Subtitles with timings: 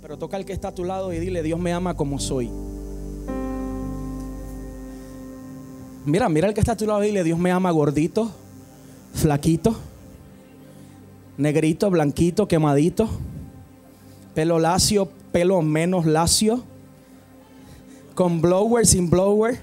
[0.00, 2.50] Pero toca al que está a tu lado y dile, Dios me ama como soy.
[6.04, 8.30] Mira, mira al que está a tu lado y dile, Dios me ama gordito,
[9.12, 9.74] flaquito,
[11.36, 13.08] negrito, blanquito, quemadito,
[14.34, 16.62] pelo lacio, pelo menos lacio,
[18.14, 19.58] con blower, sin blower,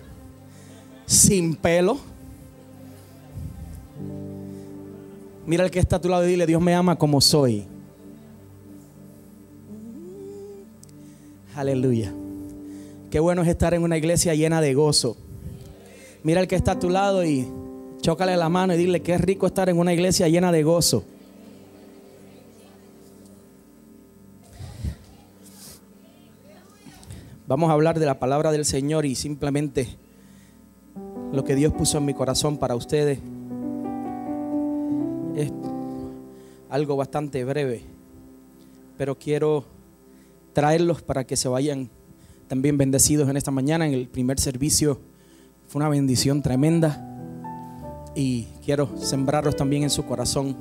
[1.05, 2.12] sin pelo.
[5.45, 7.65] Mira al que está a tu lado y dile, Dios me ama como soy.
[11.55, 12.13] Aleluya.
[13.11, 15.17] Qué bueno es estar en una iglesia llena de gozo.
[16.23, 17.47] Mira al que está a tu lado y
[18.01, 21.03] chócale la mano y dile es rico estar en una iglesia llena de gozo.
[27.45, 29.97] Vamos a hablar de la palabra del Señor y simplemente
[31.33, 33.19] lo que Dios puso en mi corazón para ustedes
[35.35, 35.51] es
[36.69, 37.83] algo bastante breve,
[38.97, 39.65] pero quiero
[40.53, 41.89] traerlos para que se vayan
[42.47, 43.87] también bendecidos en esta mañana.
[43.87, 44.99] En el primer servicio
[45.67, 47.09] fue una bendición tremenda
[48.15, 50.55] y quiero sembrarlos también en su corazón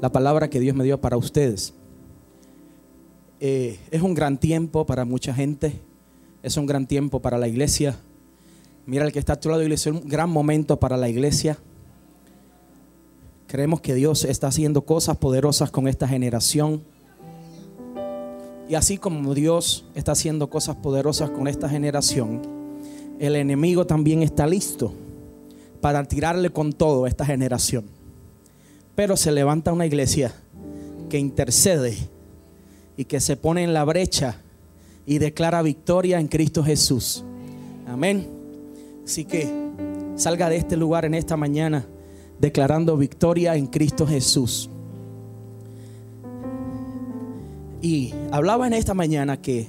[0.00, 1.72] la palabra que Dios me dio para ustedes.
[3.40, 5.80] Eh, es un gran tiempo para mucha gente,
[6.42, 7.96] es un gran tiempo para la iglesia.
[8.86, 11.58] Mira el que está a tu lado y es un gran momento para la iglesia.
[13.54, 16.82] Creemos que Dios está haciendo cosas poderosas con esta generación.
[18.68, 22.42] Y así como Dios está haciendo cosas poderosas con esta generación,
[23.20, 24.92] el enemigo también está listo
[25.80, 27.84] para tirarle con todo a esta generación.
[28.96, 30.34] Pero se levanta una iglesia
[31.08, 31.96] que intercede
[32.96, 34.38] y que se pone en la brecha
[35.06, 37.22] y declara victoria en Cristo Jesús.
[37.86, 38.26] Amén.
[39.04, 39.48] Así que
[40.16, 41.86] salga de este lugar en esta mañana
[42.38, 44.70] declarando victoria en Cristo Jesús.
[47.80, 49.68] Y hablaba en esta mañana que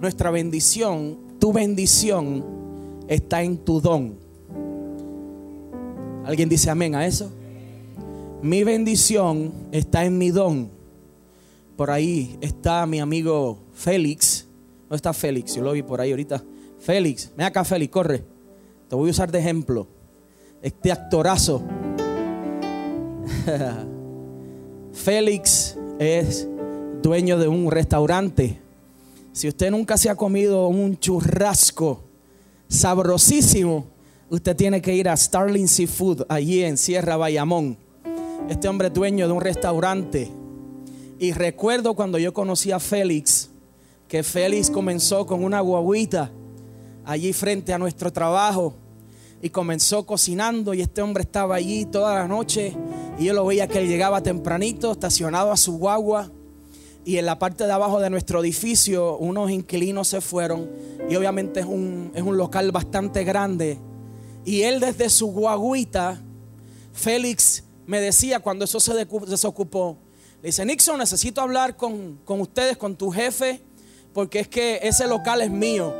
[0.00, 2.44] nuestra bendición, tu bendición,
[3.06, 4.14] está en tu don.
[6.24, 7.30] ¿Alguien dice amén a eso?
[8.42, 10.70] Mi bendición está en mi don.
[11.76, 14.46] Por ahí está mi amigo Félix.
[14.88, 16.42] No está Félix, yo lo vi por ahí ahorita.
[16.78, 18.24] Félix, ven acá Félix, corre.
[18.88, 19.86] Te voy a usar de ejemplo.
[20.62, 21.62] Este actorazo.
[24.92, 26.46] Félix es
[27.02, 28.60] dueño de un restaurante.
[29.32, 32.02] Si usted nunca se ha comido un churrasco
[32.68, 33.86] sabrosísimo,
[34.28, 37.78] usted tiene que ir a Starling Seafood, allí en Sierra Bayamón.
[38.50, 40.30] Este hombre es dueño de un restaurante.
[41.18, 43.48] Y recuerdo cuando yo conocí a Félix,
[44.08, 46.30] que Félix comenzó con una guaguita
[47.04, 48.74] allí frente a nuestro trabajo
[49.42, 52.76] y comenzó cocinando y este hombre estaba allí toda la noche
[53.18, 56.30] y yo lo veía que él llegaba tempranito, estacionado a su guagua
[57.04, 60.70] y en la parte de abajo de nuestro edificio unos inquilinos se fueron
[61.08, 63.78] y obviamente es un, es un local bastante grande
[64.44, 66.20] y él desde su guaguita,
[66.92, 69.98] Félix me decía cuando eso se desocupó,
[70.42, 73.62] le dice, Nixon, necesito hablar con, con ustedes, con tu jefe,
[74.14, 75.94] porque es que ese local es mío.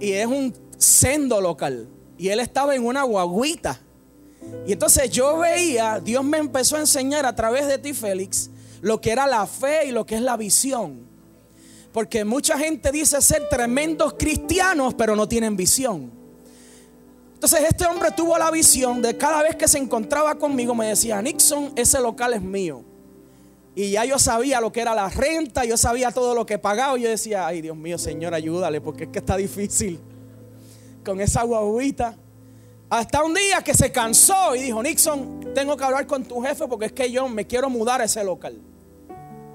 [0.00, 1.88] Y es un sendo local.
[2.18, 3.80] Y él estaba en una guaguita.
[4.66, 8.50] Y entonces yo veía, Dios me empezó a enseñar a través de ti, Félix,
[8.80, 11.06] lo que era la fe y lo que es la visión.
[11.92, 16.10] Porque mucha gente dice ser tremendos cristianos, pero no tienen visión.
[17.34, 21.20] Entonces este hombre tuvo la visión de cada vez que se encontraba conmigo me decía,
[21.22, 22.84] Nixon, ese local es mío.
[23.80, 26.98] Y ya yo sabía lo que era la renta, yo sabía todo lo que pagaba.
[26.98, 29.98] Y yo decía, ay Dios mío, Señor, ayúdale, porque es que está difícil
[31.02, 32.14] con esa guaguita.
[32.90, 36.68] Hasta un día que se cansó y dijo, Nixon, tengo que hablar con tu jefe
[36.68, 38.60] porque es que yo me quiero mudar a ese local.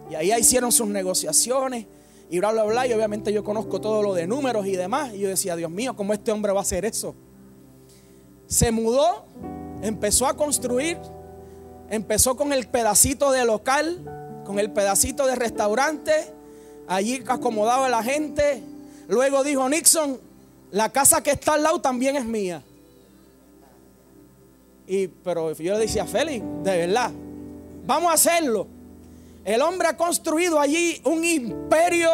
[0.09, 1.85] Y ahí hicieron sus negociaciones
[2.27, 2.87] y bla, bla, bla.
[2.87, 5.13] Y obviamente yo conozco todo lo de números y demás.
[5.13, 7.13] Y yo decía, Dios mío, ¿cómo este hombre va a hacer eso?
[8.47, 9.27] Se mudó,
[9.83, 10.97] empezó a construir,
[11.89, 16.13] empezó con el pedacito de local, con el pedacito de restaurante,
[16.87, 18.61] allí acomodaba a la gente.
[19.07, 20.19] Luego dijo Nixon,
[20.71, 22.61] la casa que está al lado también es mía.
[24.87, 27.11] Y, pero yo le decía, Félix, de verdad,
[27.85, 28.67] vamos a hacerlo.
[29.43, 32.09] El hombre ha construido allí un imperio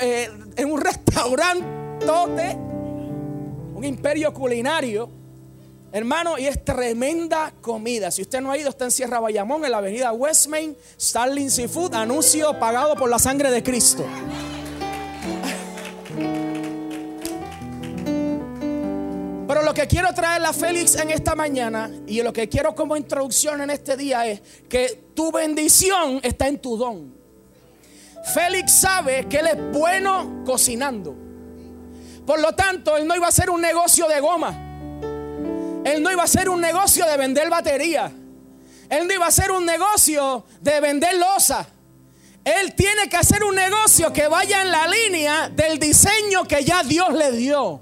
[0.00, 1.66] eh, en un restaurante,
[3.74, 5.23] un imperio culinario.
[5.94, 8.10] Hermano, y es tremenda comida.
[8.10, 11.94] Si usted no ha ido, está en Sierra Bayamón, en la avenida Westmain, Starling Seafood,
[11.94, 14.04] anuncio pagado por la sangre de Cristo.
[19.46, 22.96] Pero lo que quiero traer a Félix en esta mañana y lo que quiero como
[22.96, 27.14] introducción en este día es que tu bendición está en tu don.
[28.34, 31.14] Félix sabe que él es bueno cocinando.
[32.26, 34.73] Por lo tanto, él no iba a hacer un negocio de goma.
[35.84, 38.10] Él no iba a hacer un negocio de vender batería.
[38.88, 41.66] Él no iba a hacer un negocio de vender losa.
[42.44, 46.82] Él tiene que hacer un negocio que vaya en la línea del diseño que ya
[46.82, 47.80] Dios le dio.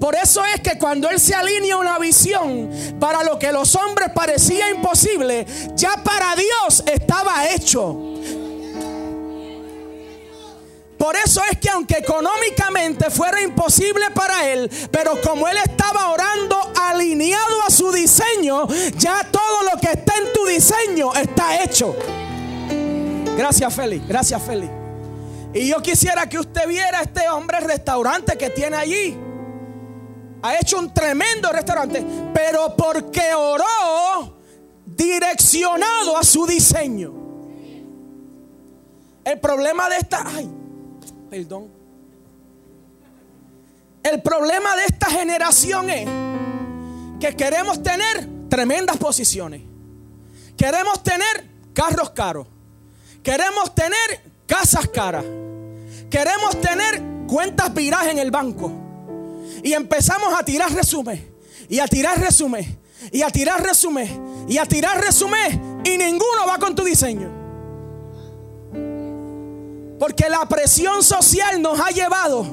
[0.00, 2.70] Por eso es que cuando Él se alinea una visión
[3.00, 8.13] para lo que los hombres parecía imposible, ya para Dios estaba hecho.
[11.04, 16.56] Por eso es que aunque económicamente fuera imposible para él, pero como él estaba orando
[16.80, 18.66] alineado a su diseño,
[18.96, 21.94] ya todo lo que está en tu diseño está hecho.
[23.36, 24.08] Gracias, Félix.
[24.08, 24.72] Gracias, Félix.
[25.52, 29.14] Y yo quisiera que usted viera este hombre restaurante que tiene allí.
[30.40, 32.02] Ha hecho un tremendo restaurante,
[32.32, 34.38] pero porque oró
[34.86, 37.12] direccionado a su diseño.
[39.22, 40.63] El problema de esta, ay,
[44.02, 46.08] El problema de esta generación es
[47.20, 49.62] que queremos tener tremendas posiciones.
[50.56, 52.46] Queremos tener carros caros.
[53.22, 55.24] Queremos tener casas caras.
[56.10, 58.70] Queremos tener cuentas viraje en el banco.
[59.62, 61.34] Y empezamos a tirar resumen.
[61.68, 62.78] Y a tirar resumen.
[63.10, 64.46] Y a tirar resumen.
[64.46, 65.80] Y a tirar resumen.
[65.84, 67.33] Y ninguno va con tu diseño.
[70.04, 72.46] Porque la presión social nos ha llevado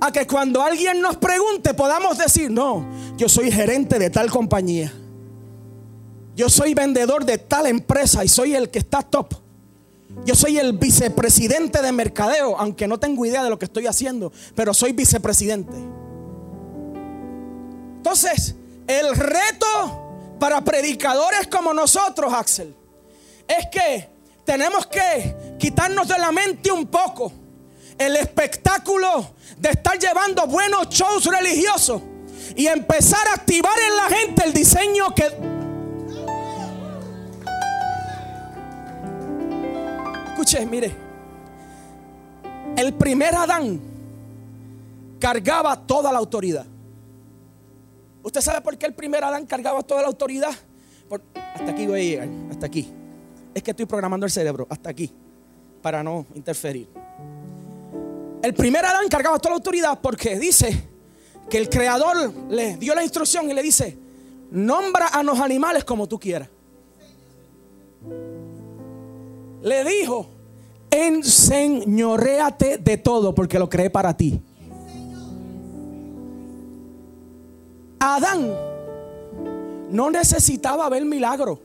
[0.00, 2.84] a que cuando alguien nos pregunte podamos decir, no,
[3.16, 4.92] yo soy gerente de tal compañía.
[6.34, 9.34] Yo soy vendedor de tal empresa y soy el que está top.
[10.24, 14.32] Yo soy el vicepresidente de mercadeo, aunque no tengo idea de lo que estoy haciendo,
[14.56, 15.76] pero soy vicepresidente.
[17.98, 18.56] Entonces,
[18.88, 22.74] el reto para predicadores como nosotros, Axel,
[23.46, 24.13] es que
[24.44, 27.32] tenemos que quitarnos de la mente un poco
[27.98, 32.02] el espectáculo de estar llevando buenos shows religiosos
[32.56, 35.54] y empezar a activar en la gente el diseño que
[40.28, 40.92] Escuche, mire.
[42.76, 43.80] El primer Adán
[45.20, 46.66] cargaba toda la autoridad.
[48.22, 50.52] ¿Usted sabe por qué el primer Adán cargaba toda la autoridad?
[51.34, 52.92] hasta aquí voy a llegar, hasta aquí.
[53.54, 55.10] Es que estoy programando el cerebro, hasta aquí,
[55.80, 56.88] para no interferir.
[58.42, 60.88] El primer Adán cargaba toda la autoridad porque dice
[61.48, 63.96] que el creador le dio la instrucción y le dice,
[64.50, 66.48] nombra a los animales como tú quieras
[69.64, 70.26] le dijo,
[70.90, 74.40] enseñoreate de todo porque lo creé para ti.
[77.98, 78.52] Adán
[79.90, 81.58] no necesitaba ver milagro.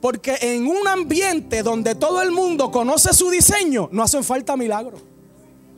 [0.00, 5.02] Porque en un ambiente donde todo el mundo conoce su diseño, no hacen falta milagros.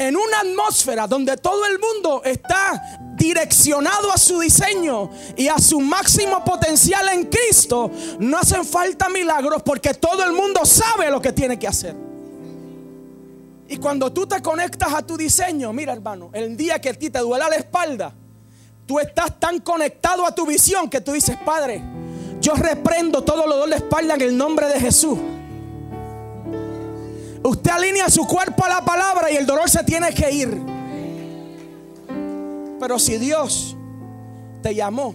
[0.00, 5.78] en una atmósfera donde todo el mundo está direccionado a su diseño y a su
[5.78, 11.32] máximo potencial en Cristo, no hacen falta milagros porque todo el mundo sabe lo que
[11.32, 11.94] tiene que hacer.
[13.68, 17.10] Y cuando tú te conectas a tu diseño, mira hermano, el día que a ti
[17.10, 18.14] te duela la espalda,
[18.90, 21.80] tú estás tan conectado a tu visión que tú dices, Padre,
[22.40, 25.16] yo reprendo todo lo dolor de espalda en el nombre de Jesús.
[27.40, 30.60] Usted alinea su cuerpo a la palabra y el dolor se tiene que ir.
[32.80, 33.76] Pero si Dios
[34.60, 35.14] te llamó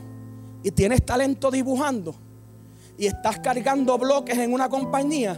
[0.63, 2.15] y tienes talento dibujando
[2.97, 5.37] y estás cargando bloques en una compañía,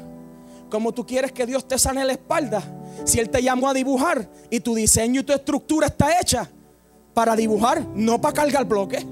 [0.70, 2.62] como tú quieres que Dios te sane la espalda,
[3.04, 6.52] si Él te llamó a dibujar y tu diseño y tu estructura está hecha
[7.18, 9.04] para dibujar, no para cargar bloques.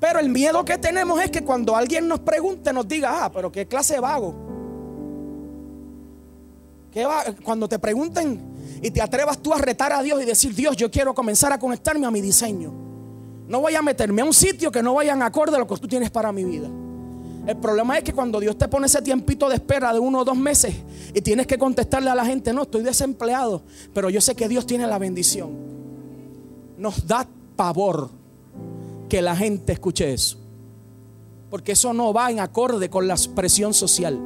[0.00, 3.52] Pero el miedo que tenemos es que cuando alguien nos pregunte nos diga, ah, pero
[3.52, 4.34] qué clase de vago.
[6.96, 7.24] va?
[7.44, 8.40] Cuando te pregunten
[8.80, 11.58] y te atrevas tú a retar a Dios y decir, Dios, yo quiero comenzar a
[11.58, 12.72] conectarme a mi diseño.
[13.46, 15.86] No voy a meterme a un sitio que no vayan acorde a lo que tú
[15.86, 16.70] tienes para mi vida.
[17.46, 20.24] El problema es que cuando Dios te pone ese tiempito de espera de uno o
[20.24, 20.74] dos meses
[21.14, 23.62] y tienes que contestarle a la gente, no, estoy desempleado,
[23.94, 25.50] pero yo sé que Dios tiene la bendición.
[26.76, 28.10] Nos da pavor
[29.08, 30.38] que la gente escuche eso.
[31.48, 34.18] Porque eso no va en acorde con la presión social.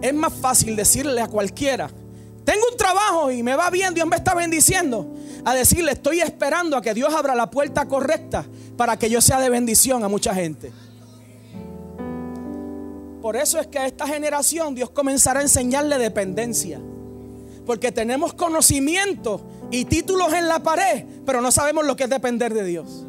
[0.00, 1.90] Es más fácil decirle a cualquiera,
[2.44, 6.76] tengo un trabajo y me va bien, Dios me está bendiciendo, a decirle, estoy esperando
[6.76, 8.44] a que Dios abra la puerta correcta
[8.76, 10.72] para que yo sea de bendición a mucha gente.
[13.22, 16.78] Por eso es que a esta generación Dios comenzará a enseñarle dependencia.
[17.64, 22.52] Porque tenemos conocimiento y títulos en la pared, pero no sabemos lo que es depender
[22.52, 23.06] de Dios.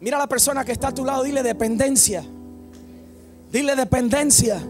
[0.00, 2.24] Mira a la persona que está a tu lado, dile dependencia.
[3.52, 4.60] Dile dependencia.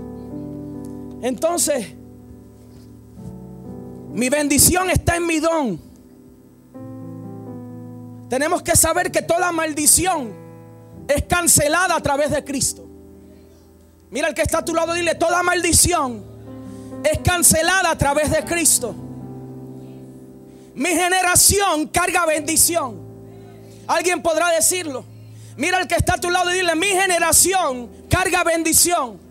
[1.22, 1.94] Entonces,
[4.12, 5.80] mi bendición está en mi don.
[8.28, 10.32] Tenemos que saber que toda maldición
[11.08, 12.86] es cancelada a través de Cristo.
[14.10, 16.24] Mira el que está a tu lado, dile, toda maldición
[17.04, 18.94] es cancelada a través de Cristo.
[20.74, 23.00] Mi generación carga bendición.
[23.86, 25.04] Alguien podrá decirlo.
[25.56, 29.27] Mira el que está a tu lado y dile, mi generación carga bendición.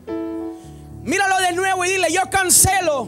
[1.08, 3.08] Míralo de nuevo y dile, yo cancelo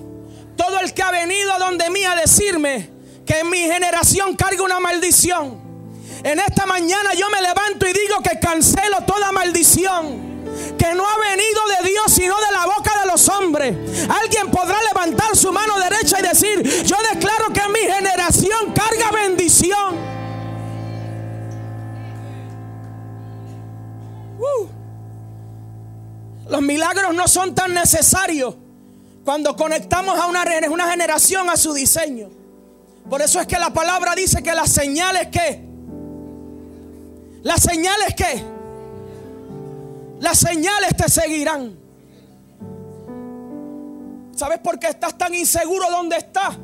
[0.56, 2.90] todo el que ha venido donde mí a decirme
[3.26, 5.60] que mi generación carga una maldición.
[6.24, 10.30] En esta mañana yo me levanto y digo que cancelo toda maldición
[10.78, 13.76] que no ha venido de Dios sino de la boca de los hombres.
[14.10, 20.19] Alguien podrá levantar su mano derecha y decir, yo declaro que mi generación carga bendición.
[26.50, 28.56] Los milagros no son tan necesarios
[29.24, 32.30] cuando conectamos a una, una generación a su diseño.
[33.10, 35.64] Por eso es que la palabra dice que las señales que,
[37.44, 38.44] las señales que,
[40.20, 41.78] las señales te seguirán.
[44.36, 46.56] ¿Sabes por qué estás tan inseguro donde estás?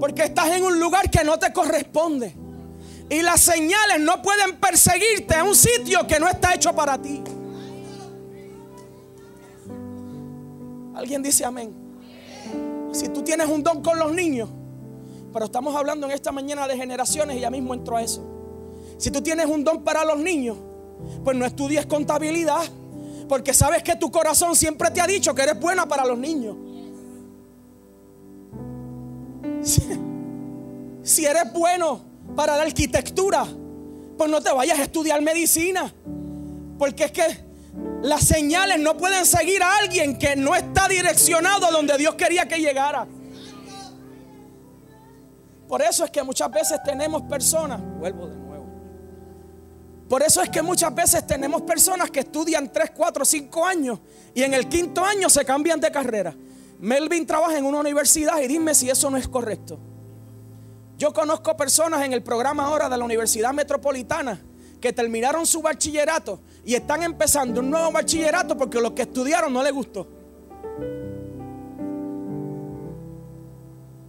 [0.00, 2.34] Porque estás en un lugar que no te corresponde.
[3.10, 7.22] Y las señales no pueden perseguirte a un sitio que no está hecho para ti.
[10.94, 11.72] Alguien dice amén.
[12.92, 14.48] Si tú tienes un don con los niños,
[15.32, 18.22] pero estamos hablando en esta mañana de generaciones y ya mismo entro a eso.
[18.98, 20.56] Si tú tienes un don para los niños,
[21.24, 22.62] pues no estudies contabilidad,
[23.28, 26.56] porque sabes que tu corazón siempre te ha dicho que eres buena para los niños.
[31.02, 32.00] Si, eres bueno
[32.36, 33.46] para la arquitectura,
[34.18, 35.92] pues no te vayas a estudiar medicina.
[36.78, 37.22] Porque es que
[38.02, 42.46] las señales no pueden seguir a alguien que no está direccionado a donde Dios quería
[42.46, 43.06] que llegara.
[45.68, 48.66] Por eso es que muchas veces tenemos personas, vuelvo de nuevo.
[50.08, 53.98] Por eso es que muchas veces tenemos personas que estudian 3, 4, 5 años
[54.34, 56.34] y en el quinto año se cambian de carrera.
[56.80, 59.78] Melvin trabaja en una universidad y dime si eso no es correcto.
[60.98, 64.40] Yo conozco personas en el programa ahora de la Universidad Metropolitana
[64.82, 69.62] que terminaron su bachillerato y están empezando un nuevo bachillerato porque lo que estudiaron no
[69.62, 70.06] les gustó.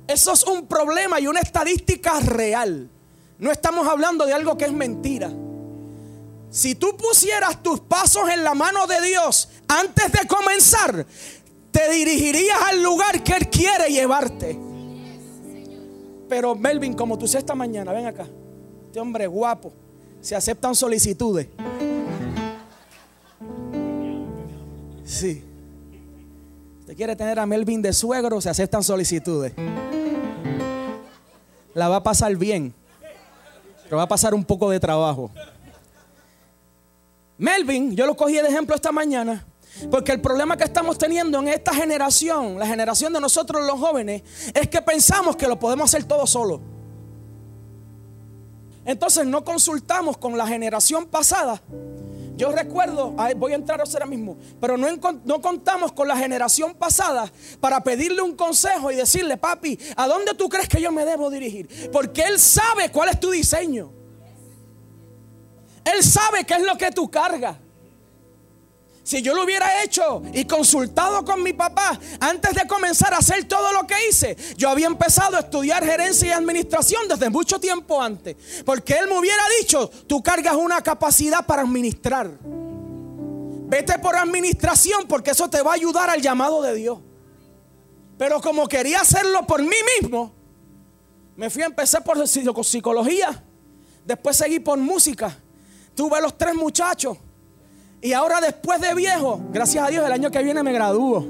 [0.07, 2.89] Eso es un problema y una estadística real.
[3.37, 5.31] No estamos hablando de algo que es mentira.
[6.49, 11.05] Si tú pusieras tus pasos en la mano de Dios antes de comenzar,
[11.71, 14.59] te dirigirías al lugar que Él quiere llevarte.
[16.27, 18.27] Pero Melvin, como tú sé esta mañana, ven acá.
[18.87, 19.82] Este hombre guapo.
[20.23, 21.47] Se aceptan solicitudes.
[25.03, 25.43] Sí.
[26.79, 29.51] Usted quiere tener a Melvin de suegro, se aceptan solicitudes.
[31.73, 32.73] La va a pasar bien.
[33.83, 35.29] Pero va a pasar un poco de trabajo.
[37.37, 39.45] Melvin, yo lo cogí de ejemplo esta mañana.
[39.91, 44.23] Porque el problema que estamos teniendo en esta generación, la generación de nosotros los jóvenes,
[44.53, 46.72] es que pensamos que lo podemos hacer todo solo.
[48.85, 51.61] Entonces no consultamos con la generación pasada.
[52.35, 54.87] Yo recuerdo, voy a entrar ahora mismo, pero no,
[55.23, 60.33] no contamos con la generación pasada para pedirle un consejo y decirle, papi, ¿a dónde
[60.33, 61.91] tú crees que yo me debo dirigir?
[61.91, 63.91] Porque Él sabe cuál es tu diseño.
[65.85, 67.57] Él sabe qué es lo que tú cargas.
[69.03, 73.45] Si yo lo hubiera hecho y consultado con mi papá antes de comenzar a hacer
[73.45, 78.01] todo lo que hice, yo había empezado a estudiar gerencia y administración desde mucho tiempo
[78.01, 78.37] antes.
[78.65, 82.31] Porque él me hubiera dicho, tú cargas una capacidad para administrar.
[83.65, 86.99] Vete por administración porque eso te va a ayudar al llamado de Dios.
[88.17, 90.33] Pero como quería hacerlo por mí mismo,
[91.35, 93.43] me fui a empezar por psicología,
[94.05, 95.37] después seguí por música.
[95.93, 97.17] Tuve los tres muchachos.
[98.03, 101.25] Y ahora después de viejo, gracias a Dios, el año que viene me gradúo.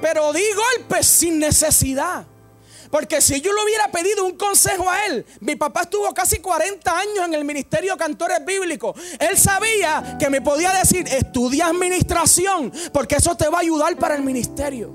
[0.00, 2.24] Pero di golpes sin necesidad.
[2.90, 6.98] Porque si yo le hubiera pedido un consejo a él, mi papá estuvo casi 40
[6.98, 8.98] años en el ministerio de cantores bíblicos.
[9.18, 14.16] Él sabía que me podía decir, estudia administración, porque eso te va a ayudar para
[14.16, 14.94] el ministerio.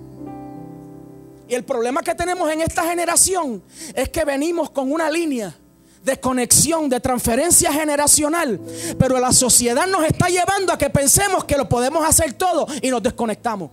[1.48, 3.62] Y el problema que tenemos en esta generación
[3.94, 5.56] es que venimos con una línea
[6.04, 8.60] de conexión, de transferencia generacional.
[8.98, 12.90] Pero la sociedad nos está llevando a que pensemos que lo podemos hacer todo y
[12.90, 13.72] nos desconectamos.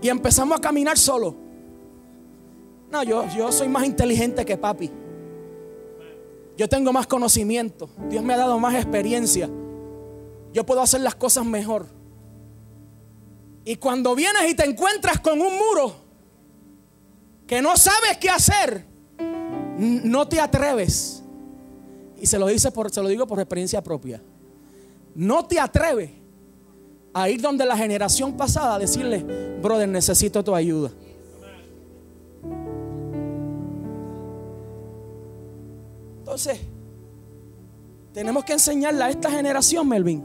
[0.00, 1.34] Y empezamos a caminar solo.
[2.90, 4.90] No, yo, yo soy más inteligente que papi.
[6.56, 7.88] Yo tengo más conocimiento.
[8.08, 9.48] Dios me ha dado más experiencia.
[10.52, 11.86] Yo puedo hacer las cosas mejor.
[13.64, 15.96] Y cuando vienes y te encuentras con un muro
[17.46, 18.93] que no sabes qué hacer,
[19.78, 21.22] no te atreves.
[22.20, 24.22] Y se lo, dice por, se lo digo por experiencia propia.
[25.14, 26.10] No te atreves
[27.12, 29.24] a ir donde la generación pasada a decirle,
[29.62, 30.90] brother, necesito tu ayuda.
[36.18, 36.58] Entonces,
[38.12, 40.24] tenemos que enseñarle a esta generación, Melvin,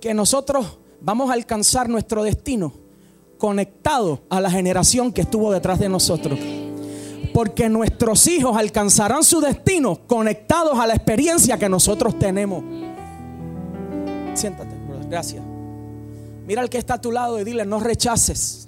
[0.00, 2.72] que nosotros vamos a alcanzar nuestro destino
[3.38, 6.38] conectado a la generación que estuvo detrás de nosotros.
[7.38, 12.64] Porque nuestros hijos alcanzarán su destino conectados a la experiencia que nosotros tenemos.
[14.34, 14.74] Siéntate,
[15.08, 15.44] gracias.
[16.48, 18.66] Mira al que está a tu lado y dile, no rechaces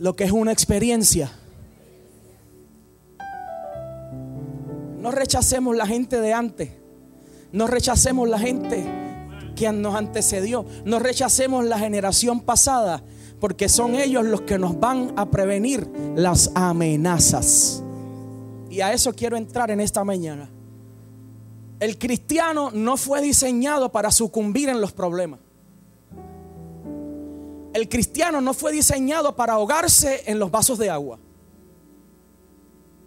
[0.00, 1.30] lo que es una experiencia.
[5.00, 6.70] No rechacemos la gente de antes.
[7.52, 8.84] No rechacemos la gente
[9.54, 10.66] que nos antecedió.
[10.84, 13.00] No rechacemos la generación pasada
[13.40, 17.82] porque son ellos los que nos van a prevenir las amenazas.
[18.70, 20.50] Y a eso quiero entrar en esta mañana.
[21.80, 25.40] El cristiano no fue diseñado para sucumbir en los problemas.
[27.72, 31.18] El cristiano no fue diseñado para ahogarse en los vasos de agua.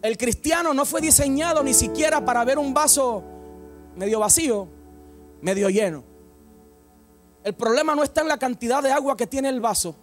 [0.01, 3.23] El cristiano no fue diseñado ni siquiera para ver un vaso
[3.95, 4.67] medio vacío,
[5.41, 6.03] medio lleno.
[7.43, 9.95] El problema no está en la cantidad de agua que tiene el vaso.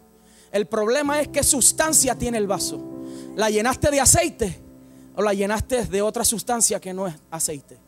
[0.53, 2.81] El problema es qué sustancia tiene el vaso.
[3.37, 4.59] ¿La llenaste de aceite
[5.15, 7.79] o la llenaste de otra sustancia que no es aceite?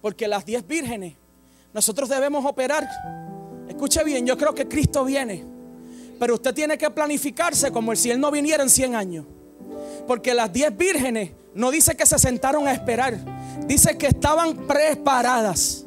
[0.00, 1.14] Porque las diez vírgenes,
[1.72, 2.88] nosotros debemos operar.
[3.68, 5.44] Escuche bien, yo creo que Cristo viene.
[6.18, 9.26] Pero usted tiene que planificarse como si Él no viniera en 100 años.
[10.06, 13.18] Porque las diez vírgenes no dice que se sentaron a esperar.
[13.66, 15.84] Dice que estaban preparadas.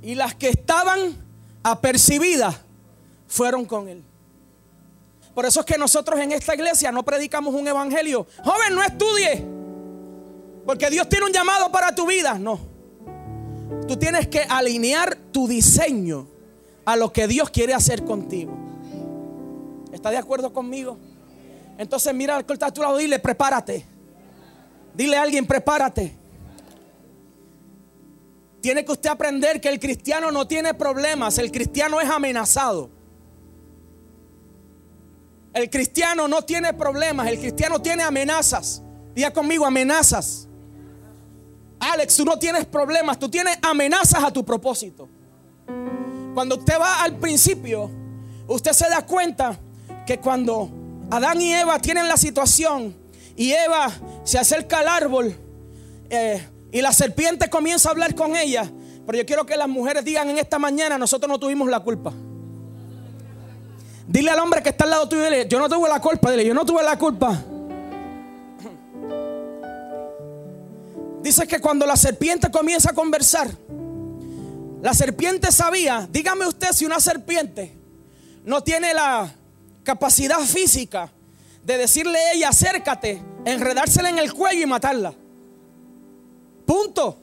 [0.00, 1.25] Y las que estaban
[1.66, 2.56] apercibidas
[3.26, 4.04] fueron con él.
[5.34, 8.26] Por eso es que nosotros en esta iglesia no predicamos un evangelio.
[8.44, 9.44] Joven, no estudie.
[10.64, 12.38] Porque Dios tiene un llamado para tu vida.
[12.38, 12.60] No.
[13.88, 16.28] Tú tienes que alinear tu diseño
[16.84, 18.56] a lo que Dios quiere hacer contigo.
[19.92, 20.96] ¿Está de acuerdo conmigo?
[21.78, 23.84] Entonces mira al que está a tu lado, dile, prepárate.
[24.94, 26.14] Dile a alguien, prepárate.
[28.66, 32.90] Tiene que usted aprender que el cristiano no tiene problemas, el cristiano es amenazado.
[35.54, 38.82] El cristiano no tiene problemas, el cristiano tiene amenazas.
[39.14, 40.48] Diga conmigo, amenazas.
[41.78, 45.08] Alex, tú no tienes problemas, tú tienes amenazas a tu propósito.
[46.34, 47.88] Cuando usted va al principio,
[48.48, 49.60] usted se da cuenta
[50.04, 50.72] que cuando
[51.12, 52.96] Adán y Eva tienen la situación
[53.36, 53.92] y Eva
[54.24, 55.36] se acerca al árbol,
[56.10, 58.70] eh, y la serpiente comienza a hablar con ella.
[59.06, 62.12] Pero yo quiero que las mujeres digan en esta mañana, nosotros no tuvimos la culpa.
[64.06, 66.54] Dile al hombre que está al lado tuyo, yo no tuve la culpa, dile, yo
[66.54, 67.42] no tuve la culpa.
[71.22, 73.48] Dice que cuando la serpiente comienza a conversar,
[74.80, 77.76] la serpiente sabía, dígame usted si una serpiente
[78.44, 79.34] no tiene la
[79.82, 81.10] capacidad física
[81.64, 85.14] de decirle a ella, acércate, enredársela en el cuello y matarla.
[86.66, 87.16] Punto.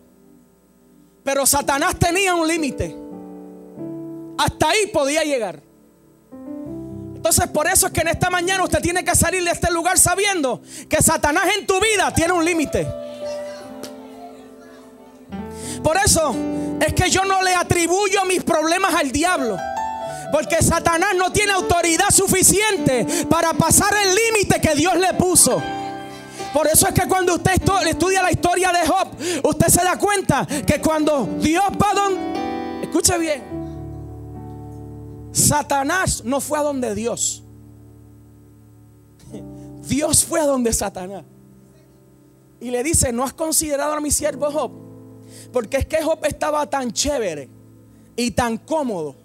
[1.24, 2.96] Pero Satanás tenía un límite.
[4.38, 5.62] Hasta ahí podía llegar.
[7.16, 9.98] Entonces por eso es que en esta mañana usted tiene que salir de este lugar
[9.98, 12.86] sabiendo que Satanás en tu vida tiene un límite.
[15.82, 16.36] Por eso
[16.82, 19.58] es que yo no le atribuyo mis problemas al diablo.
[20.32, 25.62] Porque Satanás no tiene autoridad suficiente para pasar el límite que Dios le puso.
[26.54, 27.54] Por eso es que cuando usted
[27.88, 29.08] estudia la historia de Job,
[29.44, 32.84] usted se da cuenta que cuando Dios va a donde...
[32.84, 33.44] Escuche bien.
[35.32, 37.44] Satanás no fue a donde Dios.
[39.88, 41.24] Dios fue a donde Satanás.
[42.60, 44.72] Y le dice, ¿no has considerado a mi siervo Job?
[45.52, 47.50] Porque es que Job estaba tan chévere
[48.16, 49.16] y tan cómodo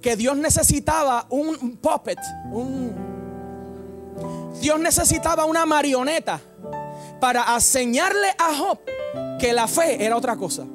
[0.00, 2.18] que Dios necesitaba un puppet.
[4.60, 6.40] Dios necesitaba una marioneta
[7.20, 8.78] para enseñarle a Job
[9.38, 10.66] que la fe era otra cosa.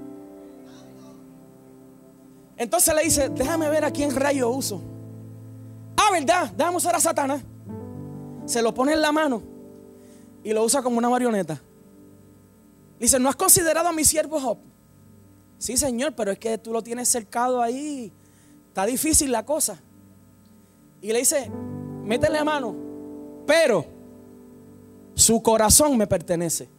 [2.57, 4.81] Entonces le dice, déjame ver a quién rayo uso.
[5.97, 6.51] Ah, ¿verdad?
[6.55, 7.41] Déjame usar a Satanás.
[8.45, 9.41] Se lo pone en la mano
[10.43, 11.61] y lo usa como una marioneta.
[12.99, 14.57] Dice, ¿no has considerado a mi siervo Job?
[15.57, 18.11] Sí, Señor, pero es que tú lo tienes cercado ahí.
[18.67, 19.81] Está difícil la cosa.
[21.01, 21.49] Y le dice,
[22.03, 22.75] métele la mano,
[23.45, 23.85] pero
[25.15, 26.69] su corazón me pertenece.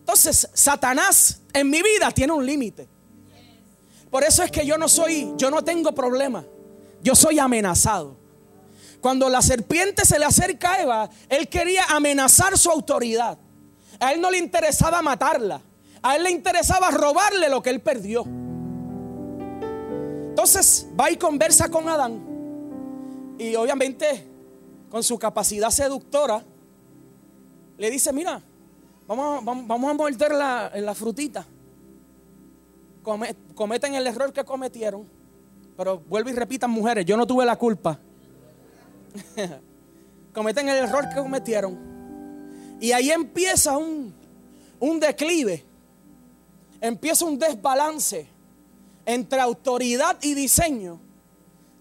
[0.00, 2.88] Entonces, Satanás en mi vida tiene un límite.
[4.10, 6.44] Por eso es que yo no soy, yo no tengo problema.
[7.02, 8.16] Yo soy amenazado.
[9.00, 13.38] Cuando la serpiente se le acerca a Eva, él quería amenazar su autoridad.
[13.98, 15.62] A él no le interesaba matarla.
[16.02, 18.24] A él le interesaba robarle lo que él perdió.
[20.28, 22.26] Entonces va y conversa con Adán.
[23.38, 24.29] Y obviamente
[24.90, 26.42] con su capacidad seductora,
[27.78, 28.42] le dice, mira,
[29.06, 31.46] vamos, vamos, a morder la, la frutita.
[33.54, 35.06] cometen el error que cometieron.
[35.76, 37.98] Pero vuelvo y repitan, mujeres, yo no tuve la culpa.
[40.34, 41.78] cometen el error que cometieron.
[42.80, 44.12] Y ahí empieza un,
[44.80, 45.64] un declive.
[46.80, 48.26] Empieza un desbalance
[49.06, 51.00] entre autoridad y diseño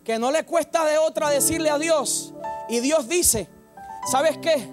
[0.10, 2.34] que no le cuesta de otra decirle a Dios.
[2.68, 3.48] Y Dios dice,
[4.12, 4.68] ¿sabes qué?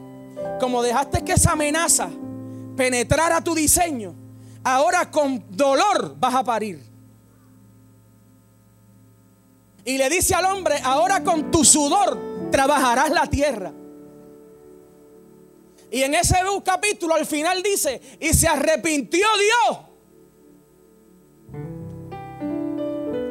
[0.58, 2.08] Como dejaste que esa amenaza
[2.74, 4.14] penetrara tu diseño,
[4.64, 6.82] ahora con dolor vas a parir.
[9.84, 12.18] Y le dice al hombre, ahora con tu sudor
[12.50, 13.74] trabajarás la tierra.
[15.90, 19.78] Y en ese capítulo al final dice, y se arrepintió Dios.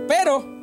[0.08, 0.55] Pero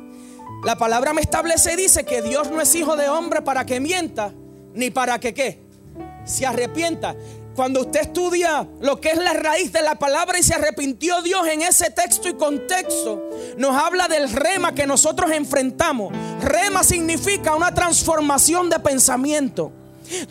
[0.63, 3.79] la palabra me establece y dice que Dios no es hijo de hombre para que
[3.79, 4.33] mienta,
[4.73, 5.61] ni para que qué,
[6.25, 7.15] se arrepienta.
[7.55, 11.47] Cuando usted estudia lo que es la raíz de la palabra y se arrepintió Dios
[11.47, 16.13] en ese texto y contexto, nos habla del rema que nosotros enfrentamos.
[16.41, 19.71] Rema significa una transformación de pensamiento.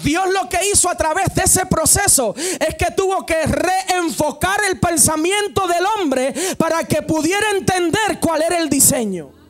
[0.02, 4.80] Dios lo que hizo a través de ese proceso es que tuvo que reenfocar el
[4.80, 9.41] pensamiento del hombre para que pudiera entender cuál era el diseño.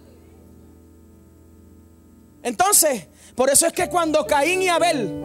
[2.42, 5.24] Entonces, por eso es que cuando Caín y Abel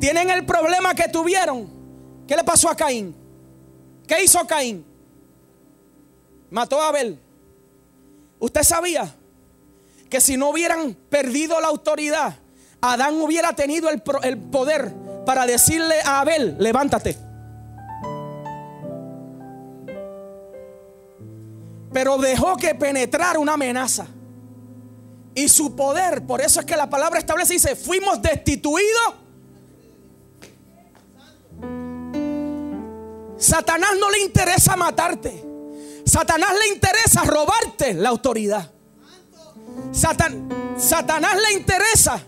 [0.00, 1.68] tienen el problema que tuvieron,
[2.26, 3.14] ¿qué le pasó a Caín?
[4.06, 4.84] ¿Qué hizo Caín?
[6.50, 7.18] Mató a Abel.
[8.38, 9.14] ¿Usted sabía
[10.10, 12.36] que si no hubieran perdido la autoridad,
[12.80, 14.92] Adán hubiera tenido el, el poder
[15.24, 17.16] para decirle a Abel, levántate?
[21.92, 24.06] Pero dejó que penetrara una amenaza
[25.34, 26.26] y su poder.
[26.26, 29.14] Por eso es que la palabra establece, dice, fuimos destituidos.
[33.38, 35.44] Satanás no le interesa matarte.
[36.04, 38.70] Satanás le interesa robarte la autoridad.
[39.92, 42.24] Satanás le interesa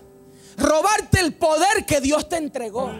[0.57, 2.91] robarte el poder que Dios te entregó.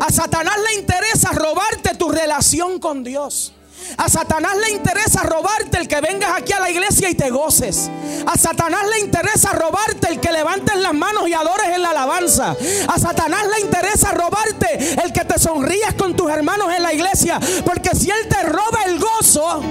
[0.00, 3.54] A Satanás le interesa robarte tu relación con Dios.
[3.96, 7.90] A Satanás le interesa robarte el que vengas aquí a la iglesia y te goces.
[8.26, 12.56] A Satanás le interesa robarte el que levantes las manos y adores en la alabanza.
[12.86, 17.40] A Satanás le interesa robarte el que te sonrías con tus hermanos en la iglesia.
[17.64, 19.62] Porque si Él te roba el gozo,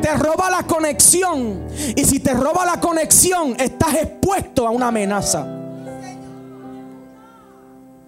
[0.00, 1.66] te roba la conexión.
[1.94, 5.55] Y si te roba la conexión, estás expuesto a una amenaza.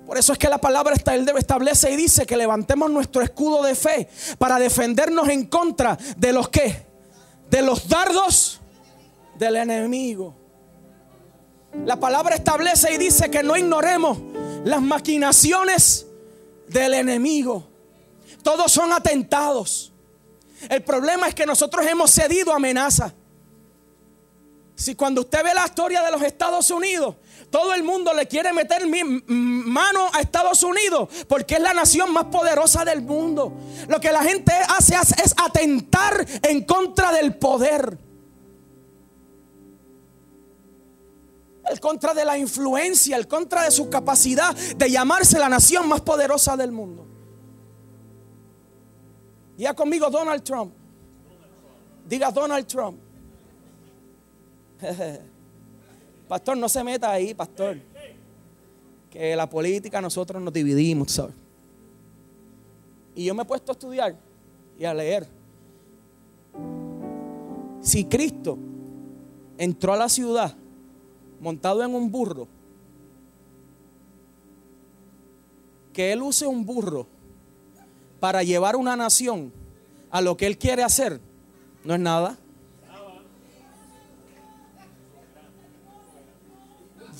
[0.08, 4.08] Por eso es que la palabra establece y dice que levantemos nuestro escudo de fe
[4.38, 6.86] para defendernos en contra de los que,
[7.50, 8.58] de los dardos
[9.34, 10.34] del enemigo.
[11.84, 14.16] La palabra establece y dice que no ignoremos
[14.64, 16.06] las maquinaciones
[16.68, 17.68] del enemigo.
[18.42, 19.92] Todos son atentados.
[20.70, 23.12] El problema es que nosotros hemos cedido amenaza.
[24.78, 27.16] Si cuando usted ve la historia de los Estados Unidos,
[27.50, 28.86] todo el mundo le quiere meter
[29.26, 33.52] mano a Estados Unidos porque es la nación más poderosa del mundo.
[33.88, 37.98] Lo que la gente hace es atentar en contra del poder.
[41.68, 46.02] El contra de la influencia, el contra de su capacidad de llamarse la nación más
[46.02, 47.04] poderosa del mundo.
[49.56, 50.72] Ya conmigo Donald Trump.
[52.06, 53.07] Diga Donald Trump.
[56.28, 57.78] pastor, no se meta ahí, pastor.
[59.10, 61.34] Que la política nosotros nos dividimos, ¿sabes?
[63.14, 64.16] Y yo me he puesto a estudiar
[64.78, 65.26] y a leer.
[67.80, 68.58] Si Cristo
[69.56, 70.54] entró a la ciudad
[71.40, 72.46] montado en un burro,
[75.92, 77.06] que Él use un burro
[78.20, 79.52] para llevar una nación
[80.10, 81.20] a lo que Él quiere hacer,
[81.84, 82.38] no es nada.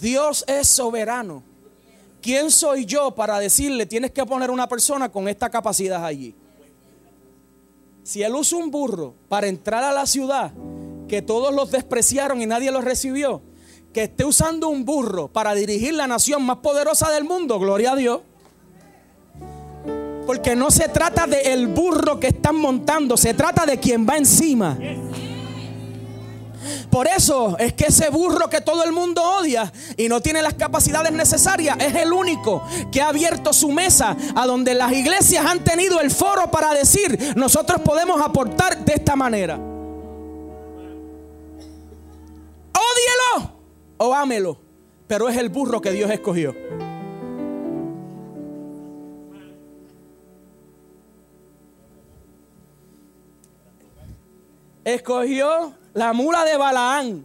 [0.01, 1.43] Dios es soberano.
[2.21, 6.35] ¿Quién soy yo para decirle tienes que poner una persona con esta capacidad allí?
[8.03, 10.53] Si él usa un burro para entrar a la ciudad,
[11.09, 13.43] que todos los despreciaron y nadie los recibió,
[13.93, 17.97] que esté usando un burro para dirigir la nación más poderosa del mundo, gloria a
[17.97, 18.21] Dios.
[20.27, 24.79] Porque no se trata del burro que están montando, se trata de quien va encima.
[26.91, 30.55] Por eso es que ese burro que todo el mundo odia y no tiene las
[30.55, 35.65] capacidades necesarias es el único que ha abierto su mesa a donde las iglesias han
[35.65, 39.59] tenido el foro para decir, nosotros podemos aportar de esta manera.
[42.75, 43.53] Ódielo
[43.99, 44.59] o ámelo,
[45.07, 46.55] pero es el burro que Dios escogió.
[54.89, 57.23] Escogió la mula de Balaán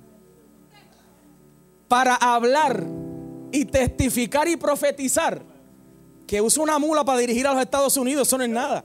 [1.87, 2.85] para hablar
[3.53, 5.41] y testificar y profetizar.
[6.27, 8.83] Que usa una mula para dirigir a los Estados Unidos, eso no es nada.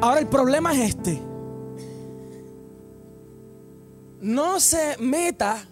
[0.00, 1.20] Ahora el problema es este.
[4.20, 5.64] No se meta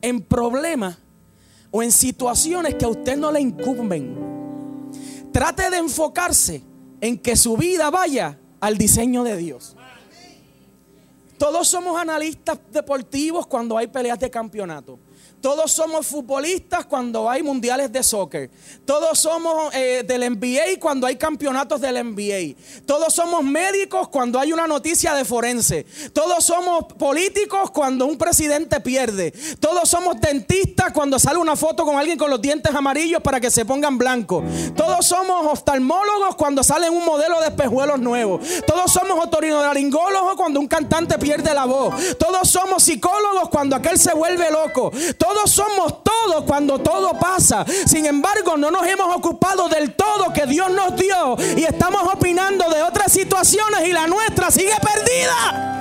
[0.00, 0.96] en problemas
[1.70, 4.16] o en situaciones que a usted no le incumben.
[5.32, 6.62] Trate de enfocarse
[7.02, 9.76] en que su vida vaya al diseño de Dios.
[11.38, 14.98] Todos somos analistas deportivos cuando hay peleas de campeonato.
[15.40, 18.50] Todos somos futbolistas cuando hay mundiales de soccer.
[18.84, 22.56] Todos somos eh, del NBA cuando hay campeonatos del NBA.
[22.84, 25.86] Todos somos médicos cuando hay una noticia de forense.
[26.12, 29.32] Todos somos políticos cuando un presidente pierde.
[29.58, 33.50] Todos somos dentistas cuando sale una foto con alguien con los dientes amarillos para que
[33.50, 34.44] se pongan blancos.
[34.76, 38.42] Todos somos oftalmólogos cuando sale un modelo de espejuelos nuevos.
[38.66, 42.18] Todos somos otorrinolaringólogos cuando un cantante pierde la voz.
[42.18, 44.92] Todos somos psicólogos cuando aquel se vuelve loco.
[45.46, 47.64] Somos todos cuando todo pasa.
[47.86, 52.68] Sin embargo, no nos hemos ocupado del todo que Dios nos dio y estamos opinando
[52.70, 55.76] de otras situaciones y la nuestra sigue perdida.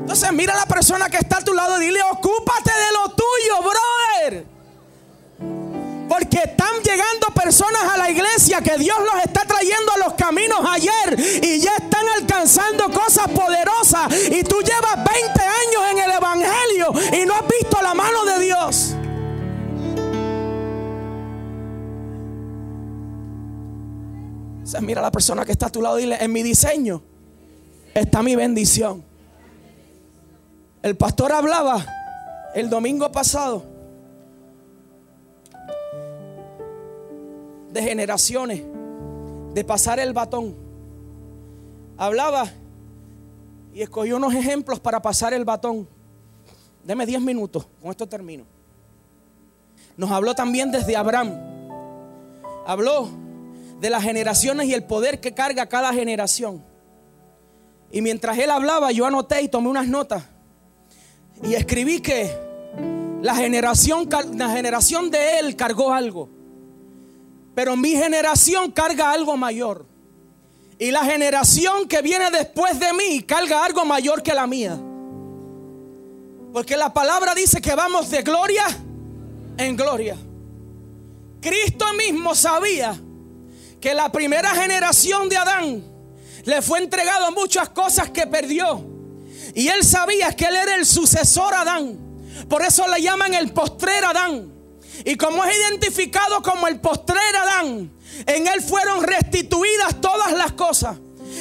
[0.00, 3.10] Entonces mira a la persona que está a tu lado y dile, ocúpate de lo
[3.10, 4.57] tuyo, brother.
[6.08, 10.60] Porque están llegando personas a la iglesia que Dios los está trayendo a los caminos
[10.70, 14.12] ayer y ya están alcanzando cosas poderosas.
[14.30, 16.92] Y tú llevas 20 años en el Evangelio
[17.22, 18.94] y no has visto la mano de Dios.
[24.76, 27.02] O mira a la persona que está a tu lado y dile, en mi diseño
[27.94, 29.04] está mi bendición.
[30.82, 31.84] El pastor hablaba
[32.54, 33.77] el domingo pasado
[37.78, 38.62] de generaciones,
[39.54, 40.56] de pasar el batón.
[41.96, 42.50] Hablaba
[43.72, 45.88] y escogió unos ejemplos para pasar el batón.
[46.82, 48.44] Deme 10 minutos, con esto termino.
[49.96, 51.38] Nos habló también desde Abraham.
[52.66, 53.08] Habló
[53.80, 56.64] de las generaciones y el poder que carga cada generación.
[57.92, 60.24] Y mientras él hablaba, yo anoté y tomé unas notas.
[61.44, 62.36] Y escribí que
[63.22, 66.37] la generación, la generación de él cargó algo.
[67.58, 69.84] Pero mi generación carga algo mayor.
[70.78, 74.78] Y la generación que viene después de mí carga algo mayor que la mía.
[76.52, 78.64] Porque la palabra dice que vamos de gloria
[79.56, 80.16] en gloria.
[81.40, 82.96] Cristo mismo sabía
[83.80, 85.82] que la primera generación de Adán
[86.44, 88.86] le fue entregado muchas cosas que perdió.
[89.56, 91.98] Y él sabía que él era el sucesor Adán.
[92.48, 94.57] Por eso le llaman el postrer Adán.
[95.04, 97.92] Y como es identificado como el postrer Adán,
[98.26, 100.96] en él fueron restituidas todas las cosas.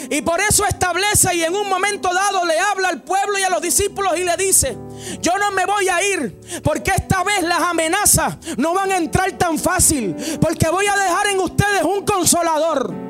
[0.09, 3.49] Y por eso establece y en un momento dado le habla al pueblo y a
[3.49, 4.77] los discípulos y le dice,
[5.21, 9.31] yo no me voy a ir porque esta vez las amenazas no van a entrar
[9.33, 13.07] tan fácil, porque voy a dejar en ustedes un consolador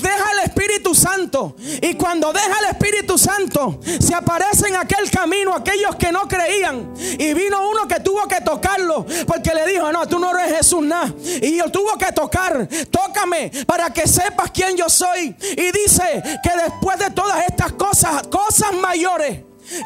[0.00, 1.56] deja el Espíritu Santo.
[1.82, 6.92] Y cuando deja el Espíritu Santo, se aparece en aquel camino aquellos que no creían.
[6.96, 9.06] Y vino uno que tuvo que tocarlo.
[9.26, 11.12] Porque le dijo, no, tú no eres Jesús nada.
[11.42, 12.68] Y yo tuvo que tocar.
[12.90, 15.34] Tócame para que sepas quién yo soy.
[15.40, 19.40] Y dice que después de todas estas cosas, cosas mayores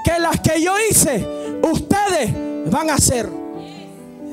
[0.05, 1.27] que las que yo hice,
[1.63, 2.31] ustedes
[2.71, 3.50] van a hacer.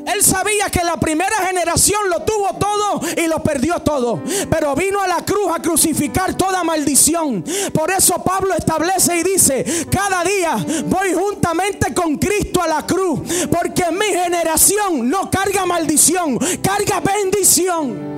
[0.07, 4.21] Él sabía que la primera generación lo tuvo todo y lo perdió todo.
[4.49, 7.43] Pero vino a la cruz a crucificar toda maldición.
[7.73, 13.19] Por eso Pablo establece y dice, cada día voy juntamente con Cristo a la cruz.
[13.51, 18.17] Porque mi generación no carga maldición, carga bendición.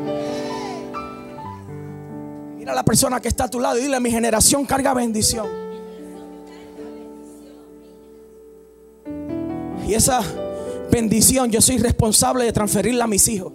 [2.55, 5.47] Mira a la persona que está a tu lado y dile, mi generación carga bendición.
[9.87, 10.21] Y esa
[10.89, 13.53] bendición yo soy responsable de transferirla a mis hijos.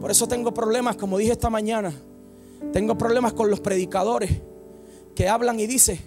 [0.00, 1.92] Por eso tengo problemas, como dije esta mañana.
[2.72, 4.30] Tengo problemas con los predicadores
[5.14, 5.98] que hablan y dicen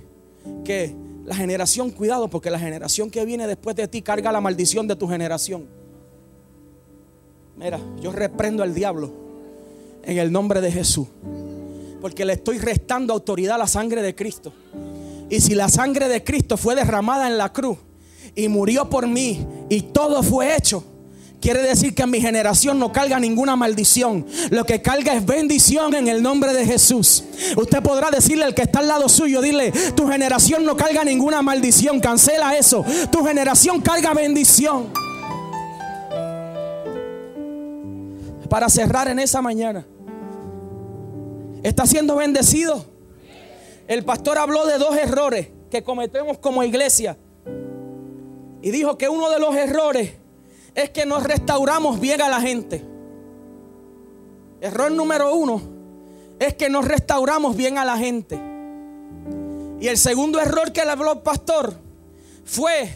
[0.64, 4.88] que la generación, cuidado, porque la generación que viene después de ti carga la maldición
[4.88, 5.68] de tu generación.
[7.56, 9.12] Mira, yo reprendo al diablo
[10.04, 11.08] en el nombre de Jesús.
[12.02, 14.52] Porque le estoy restando autoridad a la sangre de Cristo.
[15.30, 17.78] Y si la sangre de Cristo fue derramada en la cruz
[18.36, 20.84] y murió por mí y todo fue hecho,
[21.44, 24.26] Quiere decir que en mi generación no carga ninguna maldición.
[24.50, 27.26] Lo que carga es bendición en el nombre de Jesús.
[27.58, 31.42] Usted podrá decirle al que está al lado suyo, dile, tu generación no carga ninguna
[31.42, 32.00] maldición.
[32.00, 32.86] Cancela eso.
[33.12, 34.94] Tu generación carga bendición.
[38.50, 39.86] Para cerrar en esa mañana.
[41.62, 42.86] ¿Está siendo bendecido?
[43.90, 47.18] El pastor habló de dos errores que cometemos como iglesia.
[48.64, 50.14] Y dijo que uno de los errores
[50.74, 52.84] es que nos restauramos bien a la gente.
[54.62, 55.62] Error número uno
[56.40, 58.40] es que nos restauramos bien a la gente.
[59.82, 61.78] Y el segundo error que le habló el pastor
[62.46, 62.90] fue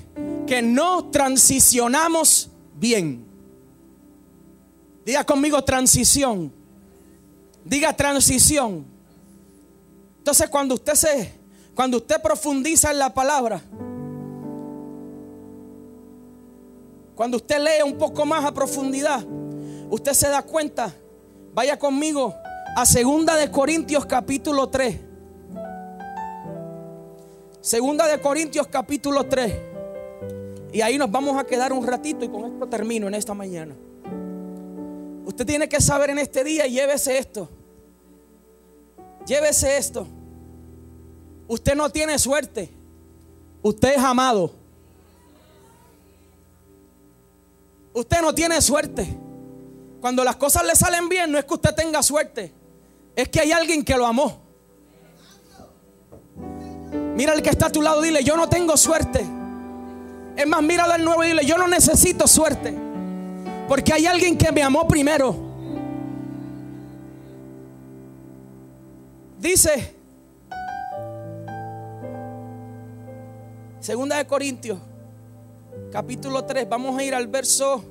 [0.47, 3.25] que no transicionamos bien.
[5.05, 6.53] Diga conmigo transición.
[7.65, 8.85] Diga transición.
[10.19, 11.33] Entonces cuando usted se
[11.75, 13.61] cuando usted profundiza en la palabra,
[17.17, 19.25] Cuando usted lee un poco más a profundidad,
[19.89, 20.93] usted se da cuenta.
[21.51, 22.35] Vaya conmigo
[22.75, 24.99] a Segunda de Corintios capítulo 3.
[27.59, 29.51] Segunda de Corintios capítulo 3.
[30.71, 33.75] Y ahí nos vamos a quedar un ratito y con esto termino en esta mañana.
[35.25, 37.49] Usted tiene que saber en este día llévese esto.
[39.25, 40.05] Llévese esto.
[41.47, 42.69] Usted no tiene suerte.
[43.63, 44.66] Usted es amado.
[47.97, 49.07] Usted no tiene suerte.
[49.99, 52.53] Cuando las cosas le salen bien, no es que usted tenga suerte.
[53.15, 54.39] Es que hay alguien que lo amó.
[57.15, 59.25] Mira el que está a tu lado, dile, yo no tengo suerte.
[60.35, 62.71] Es más, míralo al nuevo y dile, yo no necesito suerte.
[63.67, 65.35] Porque hay alguien que me amó primero.
[69.39, 69.95] Dice,
[73.79, 74.77] segunda de Corintios
[75.91, 77.83] capítulo 3, vamos a ir al verso...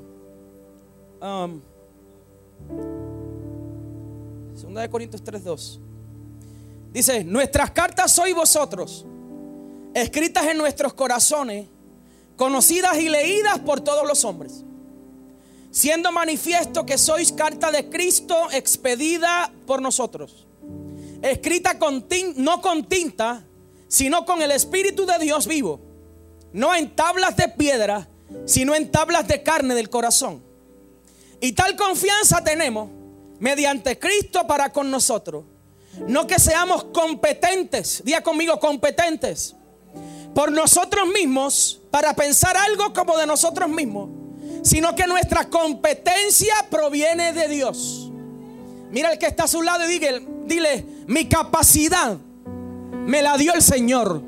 [1.20, 1.60] Um,
[4.54, 5.80] segunda de Corintios 3, 2.
[6.92, 9.04] Dice, nuestras cartas sois vosotros,
[9.94, 11.66] escritas en nuestros corazones,
[12.36, 14.64] conocidas y leídas por todos los hombres,
[15.70, 20.46] siendo manifiesto que sois carta de Cristo expedida por nosotros,
[21.22, 23.44] escrita con no con tinta,
[23.88, 25.85] sino con el Espíritu de Dios vivo
[26.52, 28.08] no en tablas de piedra,
[28.44, 30.42] sino en tablas de carne del corazón.
[31.40, 32.90] Y tal confianza tenemos
[33.38, 35.44] mediante Cristo para con nosotros.
[36.06, 39.54] No que seamos competentes, diga conmigo competentes,
[40.34, 44.10] por nosotros mismos para pensar algo como de nosotros mismos,
[44.62, 48.10] sino que nuestra competencia proviene de Dios.
[48.90, 49.98] Mira el que está a su lado y
[50.46, 52.18] dile mi capacidad
[53.06, 54.22] me la dio el Señor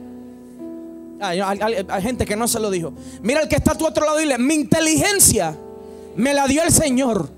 [1.20, 2.92] hay, gente que no se lo dijo.
[3.22, 5.56] Mira el que está a tu otro lado dile, mi inteligencia
[6.16, 7.30] me la dio el Señor.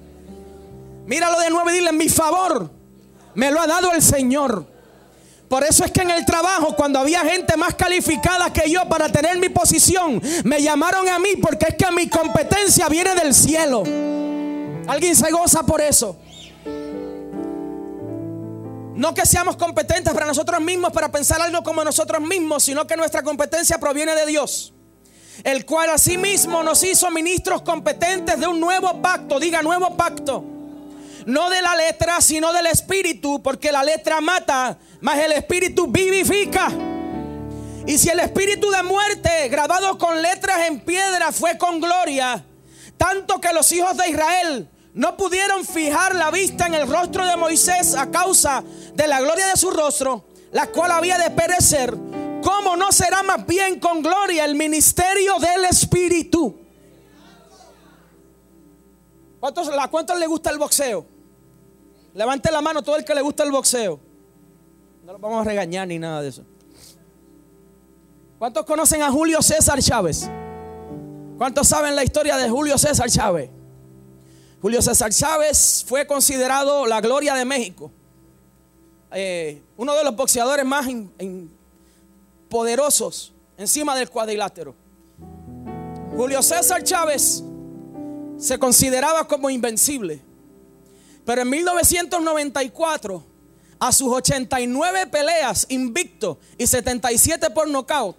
[1.06, 2.70] Míralo de nuevo y dile, mi favor
[3.34, 4.66] me lo ha dado el Señor.
[5.48, 9.10] Por eso es que en el trabajo, cuando había gente más calificada que yo para
[9.10, 13.82] tener mi posición, me llamaron a mí porque es que mi competencia viene del cielo.
[14.86, 16.16] ¿Alguien se goza por eso?
[19.00, 22.98] No que seamos competentes para nosotros mismos, para pensar algo como nosotros mismos, sino que
[22.98, 24.74] nuestra competencia proviene de Dios.
[25.42, 29.40] El cual asimismo nos hizo ministros competentes de un nuevo pacto.
[29.40, 30.44] Diga nuevo pacto.
[31.24, 36.68] No de la letra, sino del espíritu, porque la letra mata, mas el espíritu vivifica.
[37.86, 42.44] Y si el espíritu de muerte, grabado con letras en piedra, fue con gloria,
[42.98, 47.36] tanto que los hijos de Israel no pudieron fijar la vista en el rostro de
[47.36, 48.64] Moisés a causa
[48.94, 51.94] de la gloria de su rostro, la cual había de perecer,
[52.42, 56.58] ¿cómo no será más bien con gloria el ministerio del Espíritu?
[59.38, 61.06] ¿Cuántos, ¿A cuántos le gusta el boxeo?
[62.14, 64.00] Levante la mano todo el que le gusta el boxeo.
[65.04, 66.44] No lo vamos a regañar ni nada de eso.
[68.38, 70.28] ¿Cuántos conocen a Julio César Chávez?
[71.38, 73.50] ¿Cuántos saben la historia de Julio César Chávez?
[74.60, 77.90] Julio César Chávez fue considerado la gloria de México.
[79.10, 80.86] Eh, uno de los boxeadores más
[82.48, 84.74] poderosos encima del cuadrilátero.
[86.14, 87.42] Julio César Chávez
[88.38, 90.20] se consideraba como invencible.
[91.24, 93.26] Pero en 1994,
[93.78, 98.16] a sus 89 peleas invicto y 77 por nocaut,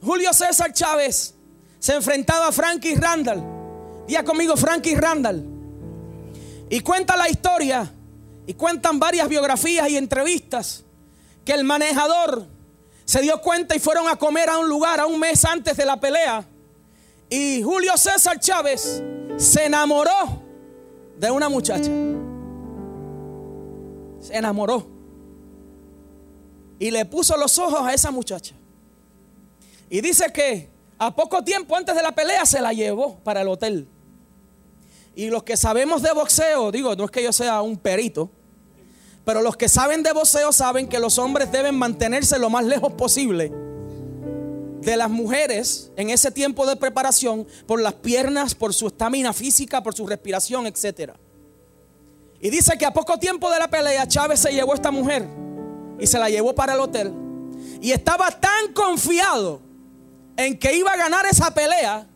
[0.00, 1.34] Julio César Chávez
[1.80, 3.61] se enfrentaba a Frankie Randall.
[4.06, 5.44] Día conmigo Frankie Randall.
[6.68, 7.92] Y cuenta la historia
[8.46, 10.84] y cuentan varias biografías y entrevistas
[11.44, 12.46] que el manejador
[13.04, 15.84] se dio cuenta y fueron a comer a un lugar a un mes antes de
[15.84, 16.44] la pelea.
[17.28, 19.02] Y Julio César Chávez
[19.36, 20.42] se enamoró
[21.18, 21.90] de una muchacha.
[24.20, 24.86] Se enamoró.
[26.78, 28.54] Y le puso los ojos a esa muchacha.
[29.88, 33.48] Y dice que a poco tiempo antes de la pelea se la llevó para el
[33.48, 33.88] hotel.
[35.14, 38.30] Y los que sabemos de boxeo, digo, no es que yo sea un perito,
[39.24, 42.92] pero los que saben de boxeo saben que los hombres deben mantenerse lo más lejos
[42.94, 43.52] posible
[44.80, 49.82] de las mujeres en ese tiempo de preparación por las piernas, por su estamina física,
[49.82, 51.12] por su respiración, etc.
[52.40, 55.28] Y dice que a poco tiempo de la pelea Chávez se llevó a esta mujer
[56.00, 57.12] y se la llevó para el hotel.
[57.80, 59.60] Y estaba tan confiado
[60.36, 62.08] en que iba a ganar esa pelea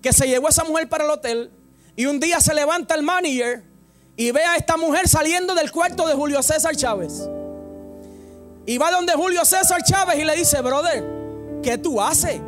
[0.00, 1.50] que se llevó a esa mujer para el hotel
[1.96, 3.64] y un día se levanta el manager
[4.16, 7.28] y ve a esta mujer saliendo del cuarto de Julio César Chávez.
[8.66, 11.04] Y va donde Julio César Chávez y le dice, brother,
[11.62, 12.40] ¿qué tú haces?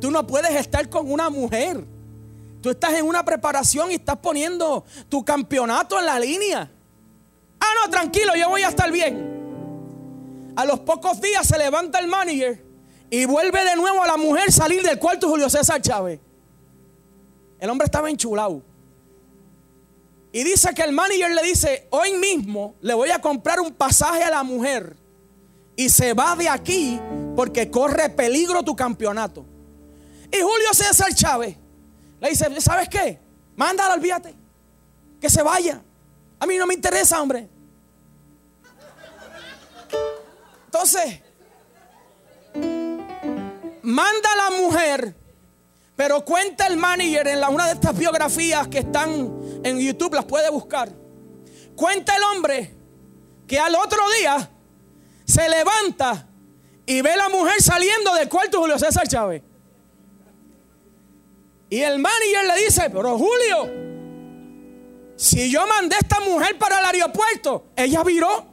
[0.00, 1.84] Tú no puedes estar con una mujer.
[2.60, 6.70] Tú estás en una preparación y estás poniendo tu campeonato en la línea.
[7.60, 9.38] Ah, no, tranquilo, yo voy a estar bien.
[10.56, 12.64] A los pocos días se levanta el manager
[13.10, 16.20] y vuelve de nuevo a la mujer salir del cuarto de Julio César Chávez.
[17.58, 18.62] El hombre estaba enchulado.
[20.32, 24.22] Y dice que el manager le dice, hoy mismo le voy a comprar un pasaje
[24.22, 24.96] a la mujer
[25.74, 27.00] y se va de aquí
[27.34, 29.46] porque corre peligro tu campeonato.
[30.30, 31.56] Y Julio César Chávez
[32.20, 33.20] le dice, ¿sabes qué?
[33.56, 34.34] Mándala, olvídate.
[35.20, 35.82] Que se vaya.
[36.38, 37.48] A mí no me interesa, hombre.
[40.66, 41.20] Entonces,
[43.82, 45.16] manda a la mujer
[45.98, 49.10] pero cuenta el manager en la, una de estas biografías que están
[49.64, 50.88] en YouTube, las puede buscar.
[51.74, 52.72] Cuenta el hombre
[53.48, 54.48] que al otro día
[55.24, 56.28] se levanta
[56.86, 59.42] y ve la mujer saliendo del cuarto Julio César Chávez.
[61.68, 66.84] Y el manager le dice, pero Julio, si yo mandé a esta mujer para el
[66.84, 68.46] aeropuerto, ella viró.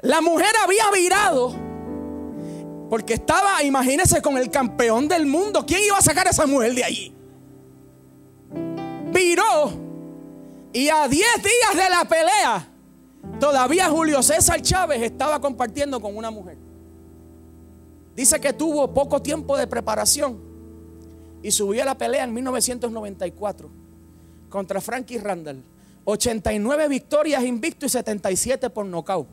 [0.00, 1.69] La mujer había virado
[2.90, 5.64] porque estaba, imagínese, con el campeón del mundo.
[5.64, 7.14] ¿Quién iba a sacar a esa mujer de allí?
[9.14, 9.70] Viró.
[10.72, 12.68] Y a 10 días de la pelea,
[13.38, 16.58] todavía Julio César Chávez estaba compartiendo con una mujer.
[18.16, 20.40] Dice que tuvo poco tiempo de preparación
[21.44, 23.70] y subió a la pelea en 1994
[24.48, 25.62] contra Frankie Randall.
[26.04, 29.28] 89 victorias invicto y 77 por nocaut.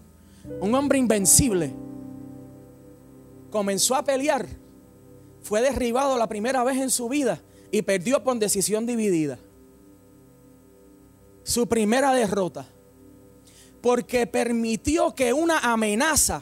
[0.61, 1.73] Un hombre invencible
[3.49, 4.47] comenzó a pelear,
[5.41, 7.41] fue derribado la primera vez en su vida
[7.71, 9.39] y perdió por decisión dividida.
[11.43, 12.65] Su primera derrota.
[13.81, 16.41] Porque permitió que una amenaza.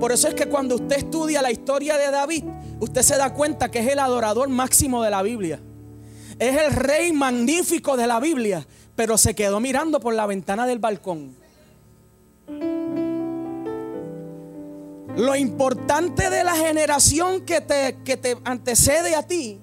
[0.00, 2.44] Por eso es que cuando usted estudia la historia de David,
[2.80, 5.60] usted se da cuenta que es el adorador máximo de la Biblia.
[6.38, 8.66] Es el rey magnífico de la Biblia,
[8.96, 11.36] pero se quedó mirando por la ventana del balcón.
[15.16, 19.60] Lo importante de la generación que te, que te antecede a ti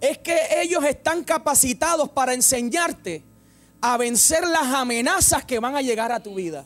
[0.00, 3.22] es que ellos están capacitados para enseñarte
[3.82, 6.64] a vencer las amenazas que van a llegar a tu vida.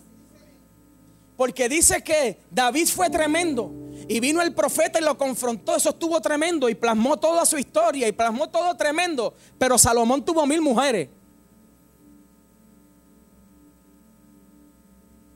[1.37, 3.73] Porque dice que David fue tremendo
[4.07, 5.75] y vino el profeta y lo confrontó.
[5.75, 9.35] Eso estuvo tremendo y plasmó toda su historia y plasmó todo tremendo.
[9.59, 11.09] Pero Salomón tuvo mil mujeres.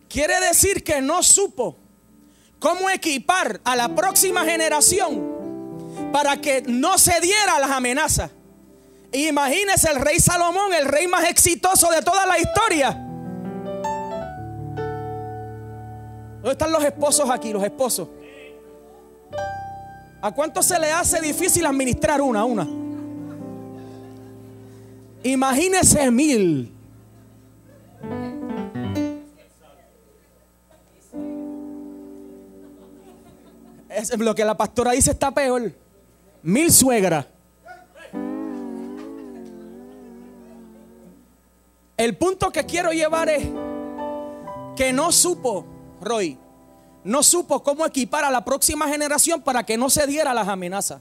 [0.09, 1.77] Quiere decir que no supo
[2.59, 5.39] cómo equipar a la próxima generación
[6.13, 8.31] para que no se diera las amenazas.
[9.13, 13.05] Imagínese el rey Salomón, el rey más exitoso de toda la historia.
[16.37, 18.09] ¿Dónde están los esposos aquí, los esposos?
[20.21, 22.67] ¿A cuánto se le hace difícil administrar una a una?
[25.23, 26.78] Imagínese mil.
[34.19, 35.73] Lo que la pastora dice está peor.
[36.43, 37.27] Mil suegras.
[41.97, 43.45] El punto que quiero llevar es
[44.77, 45.67] que no supo,
[46.01, 46.39] Roy,
[47.03, 51.01] no supo cómo equipar a la próxima generación para que no se diera las amenazas.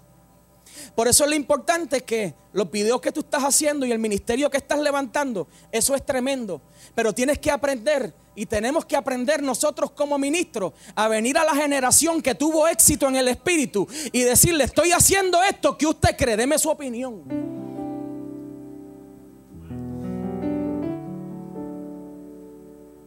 [0.97, 4.49] Por eso es lo importante que los videos que tú estás haciendo y el ministerio
[4.49, 6.59] que estás levantando, eso es tremendo.
[6.95, 11.53] Pero tienes que aprender y tenemos que aprender nosotros como ministros a venir a la
[11.53, 16.35] generación que tuvo éxito en el espíritu y decirle, estoy haciendo esto, que usted cree?
[16.35, 17.21] Deme su opinión.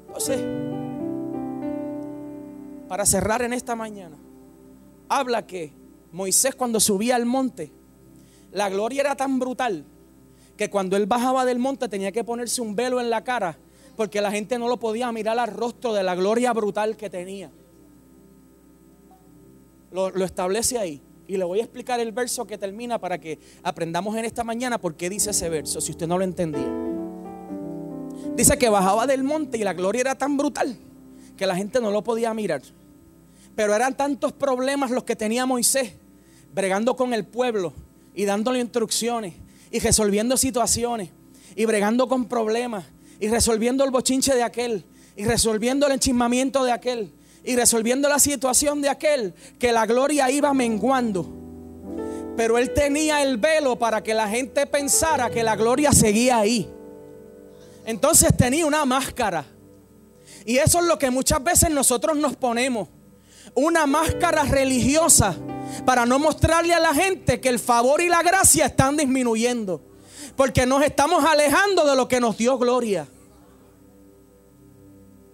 [0.07, 0.41] Entonces,
[2.87, 4.17] para cerrar en esta mañana,
[5.09, 5.73] habla que
[6.13, 7.80] Moisés cuando subía al monte,
[8.53, 9.85] la gloria era tan brutal
[10.57, 13.59] que cuando él bajaba del monte tenía que ponerse un velo en la cara
[13.97, 17.51] porque la gente no lo podía mirar al rostro de la gloria brutal que tenía.
[19.93, 21.03] Lo, establece ahí.
[21.27, 24.79] Y le voy a explicar el verso que termina para que aprendamos en esta mañana
[24.79, 26.67] por qué dice ese verso, si usted no lo entendía.
[28.35, 30.77] Dice que bajaba del monte y la gloria era tan brutal
[31.37, 32.63] que la gente no lo podía mirar.
[33.55, 35.93] Pero eran tantos problemas los que tenía Moisés,
[36.55, 37.75] bregando con el pueblo
[38.15, 39.35] y dándole instrucciones
[39.71, 41.11] y resolviendo situaciones
[41.55, 42.85] y bregando con problemas
[43.19, 44.85] y resolviendo el bochinche de aquel
[45.17, 47.13] y resolviendo el enchismamiento de aquel
[47.45, 51.29] y resolviendo la situación de aquel que la gloria iba menguando.
[52.37, 56.71] Pero él tenía el velo para que la gente pensara que la gloria seguía ahí.
[57.85, 59.45] Entonces tenía una máscara.
[60.45, 62.89] Y eso es lo que muchas veces nosotros nos ponemos.
[63.55, 65.37] Una máscara religiosa
[65.85, 69.83] para no mostrarle a la gente que el favor y la gracia están disminuyendo.
[70.37, 73.07] Porque nos estamos alejando de lo que nos dio gloria.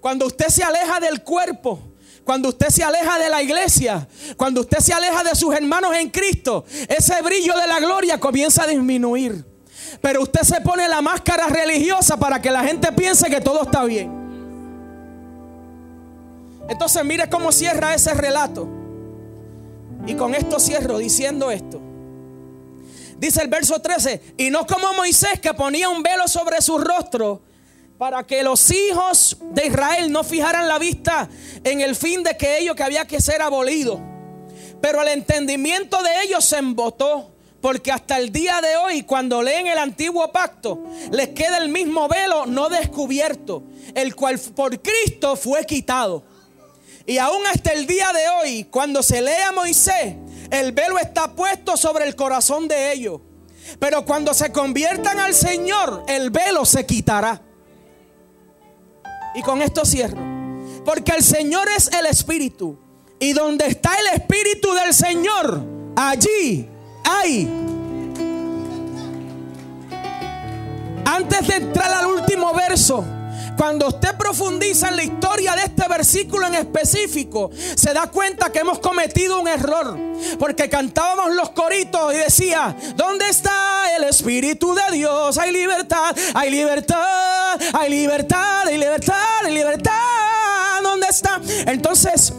[0.00, 1.80] Cuando usted se aleja del cuerpo,
[2.24, 6.10] cuando usted se aleja de la iglesia, cuando usted se aleja de sus hermanos en
[6.10, 9.44] Cristo, ese brillo de la gloria comienza a disminuir.
[10.00, 13.84] Pero usted se pone la máscara religiosa para que la gente piense que todo está
[13.84, 14.10] bien.
[16.68, 18.68] Entonces mire cómo cierra ese relato.
[20.06, 21.80] Y con esto cierro diciendo esto.
[23.18, 27.42] Dice el verso 13, y no como Moisés que ponía un velo sobre su rostro
[27.98, 31.28] para que los hijos de Israel no fijaran la vista
[31.64, 34.00] en el fin de que ellos que había que ser abolido.
[34.82, 37.32] Pero el entendimiento de ellos se embotó,
[37.62, 42.06] porque hasta el día de hoy, cuando leen el antiguo pacto, les queda el mismo
[42.06, 43.62] velo no descubierto,
[43.94, 46.35] el cual por Cristo fue quitado.
[47.06, 50.16] Y aún hasta el día de hoy, cuando se lee a Moisés,
[50.50, 53.20] el velo está puesto sobre el corazón de ellos.
[53.78, 57.40] Pero cuando se conviertan al Señor, el velo se quitará.
[59.36, 60.18] Y con esto cierro.
[60.84, 62.78] Porque el Señor es el Espíritu.
[63.20, 65.62] Y donde está el Espíritu del Señor,
[65.94, 66.68] allí
[67.04, 67.48] hay.
[71.04, 73.04] Antes de entrar al último verso,
[73.56, 78.60] cuando usted profundiza en la historia de este versículo en específico, se da cuenta que
[78.60, 79.98] hemos cometido un error.
[80.38, 85.38] Porque cantábamos los coritos y decía, ¿dónde está el Espíritu de Dios?
[85.38, 89.92] Hay libertad, hay libertad, hay libertad, hay libertad, hay libertad.
[90.82, 91.40] ¿Dónde está?
[91.66, 92.32] Entonces,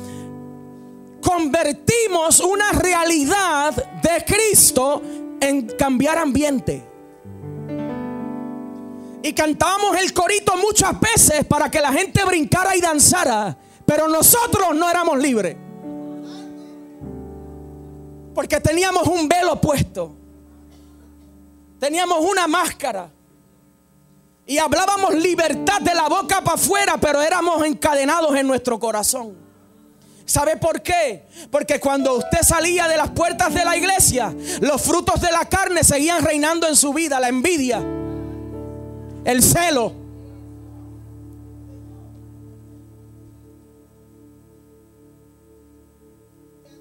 [1.21, 5.01] convertimos una realidad de Cristo
[5.39, 6.96] en cambiar ambiente.
[9.23, 13.57] Y cantábamos el corito muchas veces para que la gente brincara y danzara.
[13.85, 15.55] Pero nosotros no éramos libres.
[18.35, 20.15] Porque teníamos un velo puesto.
[21.79, 23.09] Teníamos una máscara.
[24.45, 29.35] Y hablábamos libertad de la boca para afuera, pero éramos encadenados en nuestro corazón.
[30.25, 31.25] ¿Sabe por qué?
[31.49, 35.83] Porque cuando usted salía de las puertas de la iglesia, los frutos de la carne
[35.83, 37.81] seguían reinando en su vida, la envidia
[39.27, 39.91] el celo.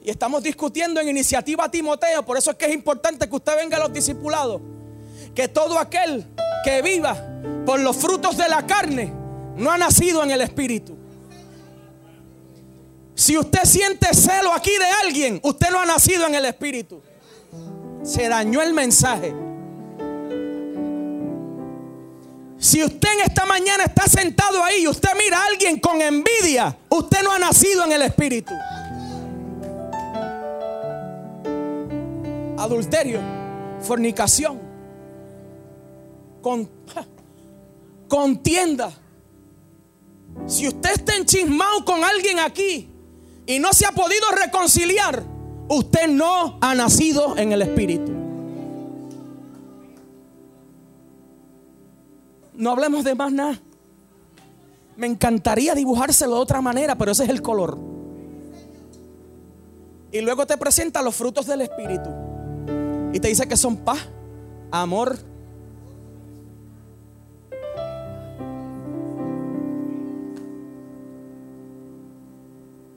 [0.05, 3.77] Y estamos discutiendo en iniciativa Timoteo, por eso es que es importante que usted venga
[3.79, 4.63] a los discipulados.
[5.35, 6.25] Que todo aquel
[6.65, 7.17] que viva
[7.67, 9.13] por los frutos de la carne
[9.57, 10.97] no ha nacido en el Espíritu.
[13.17, 17.03] Si usted siente celo aquí de alguien, usted no ha nacido en el Espíritu.
[18.05, 19.46] Se dañó el mensaje.
[22.59, 26.77] Si usted en esta mañana está sentado ahí y usted mira a alguien con envidia,
[26.89, 28.55] usted no ha nacido en el Espíritu.
[32.59, 33.21] Adulterio,
[33.83, 34.59] fornicación,
[36.41, 36.69] con,
[38.09, 38.91] contienda.
[40.47, 42.89] Si usted está enchismado con alguien aquí
[43.47, 45.23] y no se ha podido reconciliar,
[45.69, 48.26] usted no ha nacido en el Espíritu.
[52.57, 53.61] No hablemos de más nada.
[54.97, 57.79] Me encantaría dibujárselo de otra manera, pero ese es el color.
[60.11, 62.09] Y luego te presenta los frutos del Espíritu.
[63.13, 64.09] Y te dice que son paz,
[64.71, 65.19] amor.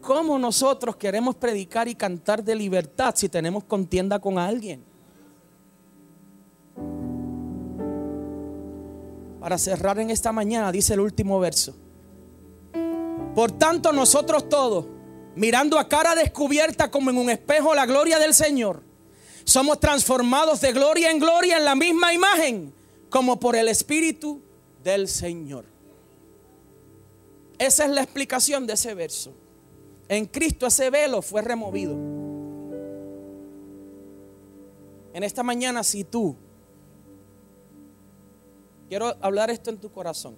[0.01, 4.88] ¿Cómo nosotros queremos predicar y cantar de libertad si tenemos contienda con alguien?
[9.39, 11.75] Para cerrar en esta mañana, dice el último verso.
[13.33, 14.85] Por tanto, nosotros todos,
[15.35, 18.83] mirando a cara descubierta como en un espejo la gloria del Señor,
[19.45, 22.73] somos transformados de gloria en gloria en la misma imagen,
[23.09, 24.41] como por el Espíritu
[24.83, 25.65] del Señor.
[27.57, 29.33] Esa es la explicación de ese verso.
[30.07, 31.93] En Cristo ese velo fue removido.
[35.13, 36.35] En esta mañana, si tú,
[38.89, 40.35] quiero hablar esto en tu corazón.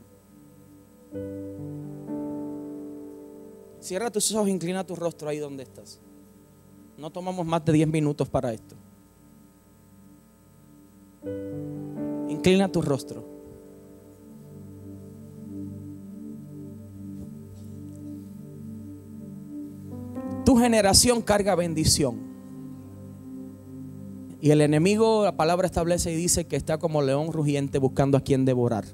[3.80, 6.00] Cierra tus ojos, inclina tu rostro ahí donde estás.
[6.98, 8.76] No tomamos más de 10 minutos para esto.
[12.30, 13.26] Inclina tu rostro.
[20.46, 22.31] Tu generación carga bendición.
[24.42, 28.22] Y el enemigo, la palabra establece y dice que está como león rugiente buscando a
[28.22, 28.86] quien devorar.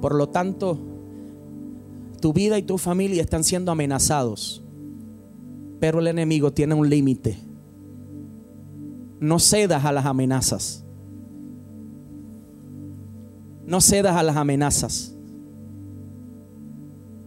[0.00, 0.78] Por lo tanto,
[2.20, 4.64] tu vida y tu familia están siendo amenazados.
[5.78, 7.38] Pero el enemigo tiene un límite.
[9.20, 10.84] No cedas a las amenazas.
[13.64, 15.14] No cedas a las amenazas.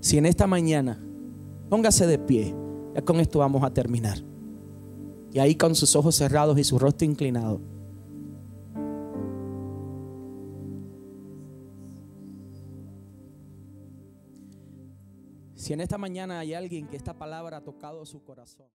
[0.02, 1.02] Si en esta mañana,
[1.70, 2.54] póngase de pie,
[2.96, 4.29] ya con esto vamos a terminar.
[5.32, 7.62] Y ahí con sus ojos cerrados y su rostro inclinado.
[15.56, 18.66] Si en esta mañana hay alguien que esta palabra ha tocado su corazón.